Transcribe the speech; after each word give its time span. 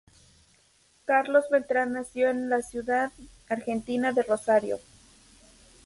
Carlos 1.05 1.45
Beltrán 1.51 1.93
nació 1.93 2.31
en 2.31 2.49
la 2.49 2.63
ciudad 2.63 3.11
argentina 3.47 4.11
de 4.11 4.23
Rosario. 4.23 4.79